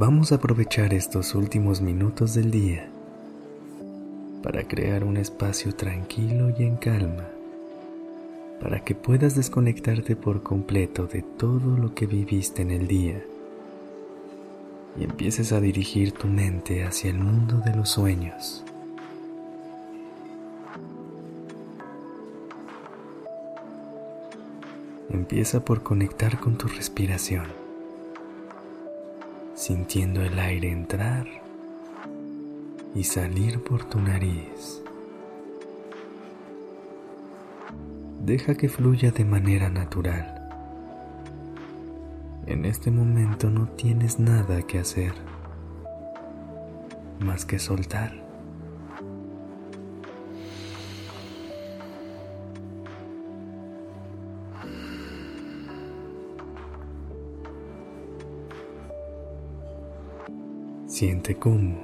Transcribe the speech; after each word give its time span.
Vamos 0.00 0.32
a 0.32 0.36
aprovechar 0.36 0.94
estos 0.94 1.34
últimos 1.34 1.82
minutos 1.82 2.32
del 2.32 2.50
día 2.50 2.88
para 4.42 4.66
crear 4.66 5.04
un 5.04 5.18
espacio 5.18 5.74
tranquilo 5.74 6.48
y 6.58 6.62
en 6.62 6.76
calma, 6.76 7.28
para 8.62 8.82
que 8.82 8.94
puedas 8.94 9.36
desconectarte 9.36 10.16
por 10.16 10.42
completo 10.42 11.06
de 11.06 11.20
todo 11.20 11.76
lo 11.76 11.94
que 11.94 12.06
viviste 12.06 12.62
en 12.62 12.70
el 12.70 12.88
día 12.88 13.22
y 14.98 15.04
empieces 15.04 15.52
a 15.52 15.60
dirigir 15.60 16.12
tu 16.12 16.28
mente 16.28 16.82
hacia 16.82 17.10
el 17.10 17.18
mundo 17.18 17.60
de 17.62 17.76
los 17.76 17.90
sueños. 17.90 18.64
Empieza 25.10 25.62
por 25.62 25.82
conectar 25.82 26.40
con 26.40 26.56
tu 26.56 26.68
respiración 26.68 27.69
sintiendo 29.60 30.22
el 30.22 30.38
aire 30.38 30.70
entrar 30.70 31.26
y 32.94 33.04
salir 33.04 33.62
por 33.62 33.84
tu 33.84 34.00
nariz. 34.00 34.82
Deja 38.24 38.54
que 38.54 38.70
fluya 38.70 39.10
de 39.10 39.26
manera 39.26 39.68
natural. 39.68 40.48
En 42.46 42.64
este 42.64 42.90
momento 42.90 43.50
no 43.50 43.68
tienes 43.68 44.18
nada 44.18 44.62
que 44.62 44.78
hacer 44.78 45.12
más 47.18 47.44
que 47.44 47.58
soltar. 47.58 48.29
Siente 60.90 61.36
cómo, 61.36 61.76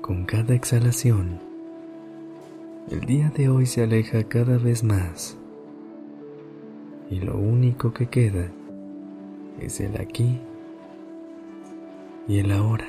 con 0.00 0.24
cada 0.24 0.56
exhalación, 0.56 1.38
el 2.90 3.02
día 3.02 3.30
de 3.30 3.48
hoy 3.48 3.64
se 3.64 3.84
aleja 3.84 4.24
cada 4.24 4.58
vez 4.58 4.82
más 4.82 5.36
y 7.08 7.20
lo 7.20 7.38
único 7.38 7.94
que 7.94 8.08
queda 8.08 8.50
es 9.60 9.78
el 9.78 10.00
aquí 10.00 10.40
y 12.26 12.40
el 12.40 12.50
ahora. 12.50 12.88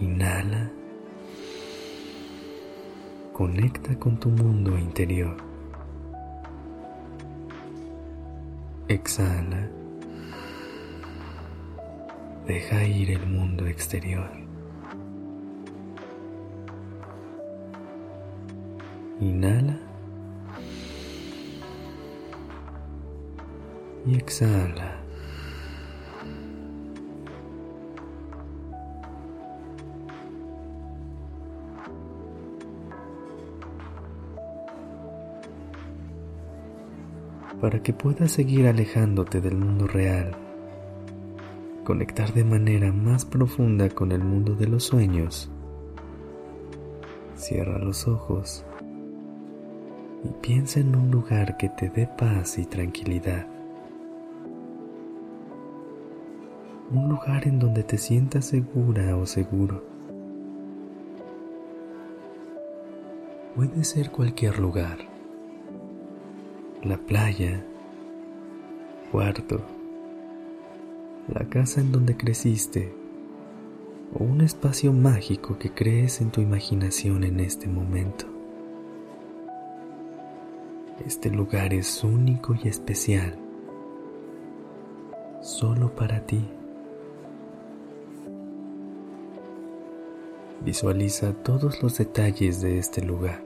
Inhala. 0.00 0.70
Conecta 3.32 3.98
con 3.98 4.20
tu 4.20 4.28
mundo 4.28 4.78
interior. 4.78 5.36
Exhala. 8.86 9.68
Deja 12.46 12.84
ir 12.84 13.10
el 13.10 13.26
mundo 13.26 13.66
exterior. 13.66 14.30
Inhala. 19.20 19.80
Y 24.06 24.14
exhala. 24.14 25.02
Para 37.60 37.82
que 37.82 37.92
puedas 37.92 38.30
seguir 38.30 38.68
alejándote 38.68 39.40
del 39.40 39.56
mundo 39.56 39.88
real 39.88 40.45
conectar 41.86 42.34
de 42.34 42.42
manera 42.42 42.90
más 42.90 43.24
profunda 43.24 43.88
con 43.88 44.10
el 44.10 44.18
mundo 44.18 44.56
de 44.56 44.66
los 44.66 44.82
sueños, 44.82 45.48
cierra 47.36 47.78
los 47.78 48.08
ojos 48.08 48.64
y 50.24 50.28
piensa 50.44 50.80
en 50.80 50.96
un 50.96 51.12
lugar 51.12 51.56
que 51.56 51.68
te 51.68 51.88
dé 51.88 52.08
paz 52.08 52.58
y 52.58 52.66
tranquilidad. 52.66 53.46
Un 56.90 57.08
lugar 57.08 57.46
en 57.46 57.60
donde 57.60 57.84
te 57.84 57.98
sientas 57.98 58.46
segura 58.46 59.16
o 59.16 59.24
seguro. 59.24 59.84
Puede 63.54 63.84
ser 63.84 64.10
cualquier 64.10 64.58
lugar. 64.58 64.98
La 66.82 66.98
playa, 66.98 67.64
cuarto, 69.12 69.75
la 71.28 71.44
casa 71.48 71.80
en 71.80 71.92
donde 71.92 72.16
creciste 72.16 72.94
o 74.14 74.22
un 74.22 74.40
espacio 74.40 74.92
mágico 74.92 75.58
que 75.58 75.72
crees 75.72 76.20
en 76.20 76.30
tu 76.30 76.40
imaginación 76.40 77.24
en 77.24 77.40
este 77.40 77.66
momento. 77.66 78.26
Este 81.04 81.30
lugar 81.30 81.74
es 81.74 82.02
único 82.04 82.54
y 82.54 82.68
especial, 82.68 83.36
solo 85.42 85.94
para 85.94 86.24
ti. 86.24 86.48
Visualiza 90.64 91.32
todos 91.32 91.82
los 91.82 91.98
detalles 91.98 92.60
de 92.60 92.78
este 92.78 93.02
lugar. 93.02 93.44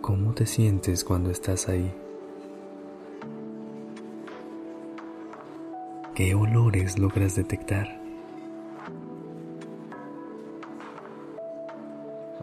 ¿Cómo 0.00 0.32
te 0.32 0.46
sientes 0.46 1.04
cuando 1.04 1.30
estás 1.30 1.68
ahí? 1.68 1.92
¿Qué 6.14 6.34
olores 6.34 6.98
logras 6.98 7.36
detectar? 7.36 7.88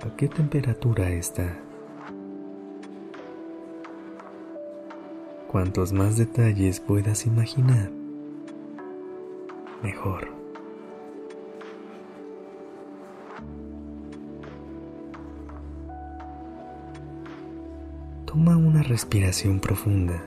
¿A 0.01 0.15
qué 0.17 0.27
temperatura 0.27 1.11
está? 1.11 1.55
Cuantos 5.47 5.93
más 5.93 6.17
detalles 6.17 6.79
puedas 6.79 7.27
imaginar, 7.27 7.91
mejor. 9.83 10.29
Toma 18.25 18.57
una 18.57 18.81
respiración 18.81 19.59
profunda 19.59 20.23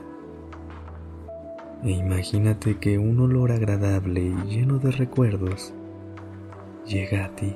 e 1.85 1.91
imagínate 1.91 2.77
que 2.77 2.97
un 2.97 3.19
olor 3.19 3.51
agradable 3.51 4.21
y 4.21 4.35
lleno 4.47 4.79
de 4.79 4.91
recuerdos 4.91 5.73
llega 6.85 7.25
a 7.25 7.35
ti. 7.35 7.53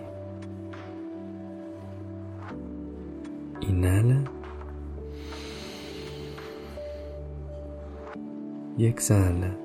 Inhala 3.62 4.24
y 8.78 8.86
exhala. 8.86 9.56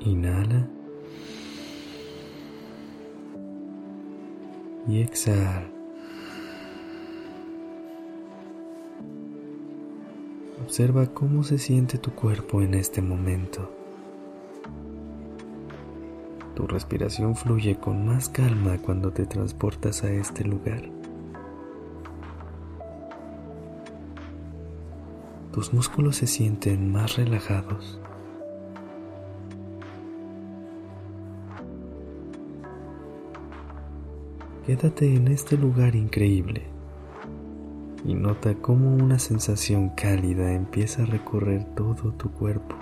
Inhala 0.00 0.68
y 4.88 5.02
exhala. 5.02 5.77
Observa 10.68 11.06
cómo 11.06 11.44
se 11.44 11.56
siente 11.56 11.96
tu 11.96 12.10
cuerpo 12.10 12.60
en 12.60 12.74
este 12.74 13.00
momento. 13.00 13.72
Tu 16.54 16.66
respiración 16.66 17.34
fluye 17.34 17.76
con 17.76 18.04
más 18.04 18.28
calma 18.28 18.76
cuando 18.76 19.10
te 19.10 19.24
transportas 19.24 20.04
a 20.04 20.12
este 20.12 20.44
lugar. 20.44 20.82
Tus 25.54 25.72
músculos 25.72 26.16
se 26.16 26.26
sienten 26.26 26.92
más 26.92 27.16
relajados. 27.16 27.98
Quédate 34.66 35.14
en 35.16 35.28
este 35.28 35.56
lugar 35.56 35.96
increíble 35.96 36.77
y 38.08 38.14
nota 38.14 38.54
cómo 38.54 38.96
una 38.96 39.18
sensación 39.18 39.90
cálida 39.90 40.54
empieza 40.54 41.02
a 41.02 41.04
recorrer 41.04 41.62
todo 41.74 42.10
tu 42.14 42.32
cuerpo. 42.32 42.74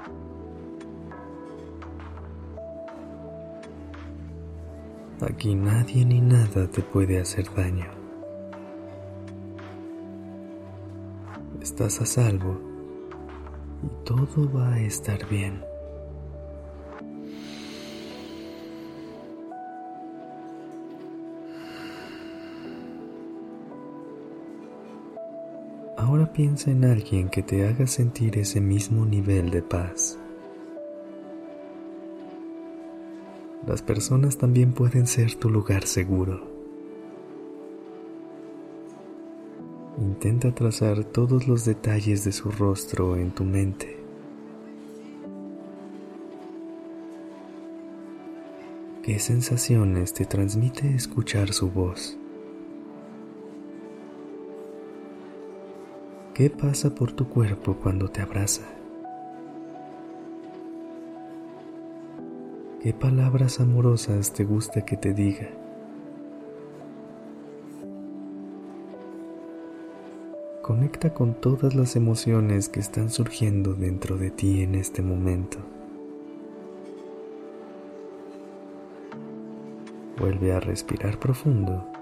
Aquí 5.20 5.56
nadie 5.56 6.05
ni 6.05 6.20
nada 6.20 6.69
te 6.70 6.81
puede 6.81 7.19
hacer 7.19 7.52
daño. 7.56 7.87
Estás 11.61 12.00
a 12.00 12.06
salvo 12.06 12.61
y 13.82 14.05
todo 14.05 14.49
va 14.55 14.75
a 14.75 14.81
estar 14.81 15.28
bien. 15.28 15.61
Ahora 26.06 26.32
piensa 26.32 26.70
en 26.70 26.84
alguien 26.84 27.28
que 27.28 27.42
te 27.42 27.66
haga 27.66 27.84
sentir 27.88 28.38
ese 28.38 28.60
mismo 28.60 29.04
nivel 29.04 29.50
de 29.50 29.60
paz. 29.60 30.16
Las 33.66 33.82
personas 33.82 34.38
también 34.38 34.72
pueden 34.72 35.08
ser 35.08 35.34
tu 35.34 35.50
lugar 35.50 35.84
seguro. 35.84 36.46
Intenta 39.98 40.54
trazar 40.54 41.02
todos 41.02 41.48
los 41.48 41.64
detalles 41.64 42.22
de 42.22 42.30
su 42.30 42.52
rostro 42.52 43.16
en 43.16 43.32
tu 43.32 43.42
mente. 43.42 43.98
¿Qué 49.02 49.18
sensaciones 49.18 50.12
te 50.12 50.24
transmite 50.24 50.94
escuchar 50.94 51.52
su 51.52 51.68
voz? 51.68 52.16
¿Qué 56.36 56.50
pasa 56.50 56.94
por 56.94 57.12
tu 57.12 57.30
cuerpo 57.30 57.78
cuando 57.82 58.08
te 58.08 58.20
abraza? 58.20 58.60
¿Qué 62.82 62.92
palabras 62.92 63.58
amorosas 63.58 64.34
te 64.34 64.44
gusta 64.44 64.84
que 64.84 64.98
te 64.98 65.14
diga? 65.14 65.48
Conecta 70.60 71.14
con 71.14 71.32
todas 71.40 71.74
las 71.74 71.96
emociones 71.96 72.68
que 72.68 72.80
están 72.80 73.08
surgiendo 73.08 73.72
dentro 73.72 74.18
de 74.18 74.30
ti 74.30 74.60
en 74.60 74.74
este 74.74 75.00
momento. 75.00 75.56
Vuelve 80.18 80.52
a 80.52 80.60
respirar 80.60 81.18
profundo 81.18 81.95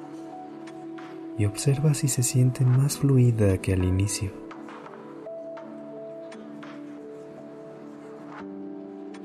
y 1.36 1.46
observa 1.46 1.94
si 1.94 2.08
se 2.08 2.22
siente 2.22 2.64
más 2.64 2.98
fluida 2.98 3.58
que 3.58 3.72
al 3.72 3.84
inicio. 3.84 4.30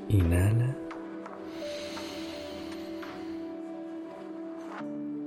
Inhala 0.08 0.76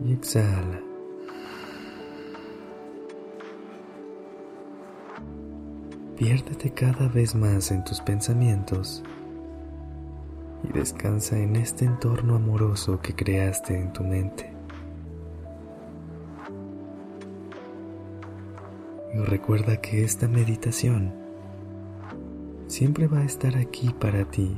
y 0.05 0.13
exhala. 0.13 0.81
Piérdete 6.17 6.71
cada 6.73 7.09
vez 7.09 7.35
más 7.35 7.71
en 7.71 7.85
tus 7.85 8.01
pensamientos 8.01 9.03
y 10.63 10.73
descansa 10.73 11.39
en 11.39 11.57
este 11.57 11.85
entorno 11.85 12.37
amoroso 12.37 13.01
que 13.01 13.15
creaste 13.15 13.77
en 13.77 13.93
tu 13.93 14.05
mente. 14.05 14.52
Y 19.15 19.19
recuerda 19.19 19.81
que 19.81 20.05
esta 20.05 20.27
meditación 20.27 21.13
siempre 22.67 23.07
va 23.07 23.19
a 23.19 23.25
estar 23.25 23.57
aquí 23.57 23.95
para 23.99 24.25
ti, 24.25 24.57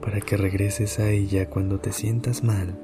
para 0.00 0.20
que 0.20 0.36
regreses 0.36 1.00
a 1.00 1.10
ella 1.10 1.50
cuando 1.50 1.80
te 1.80 1.92
sientas 1.92 2.44
mal, 2.44 2.78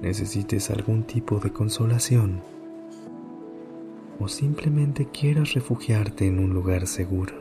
necesites 0.00 0.70
algún 0.70 1.02
tipo 1.02 1.40
de 1.40 1.52
consolación 1.52 2.40
o 4.20 4.28
simplemente 4.28 5.06
quieras 5.06 5.54
refugiarte 5.54 6.26
en 6.26 6.38
un 6.38 6.52
lugar 6.52 6.86
seguro. 6.86 7.34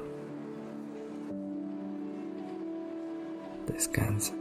Descansa. 3.68 4.34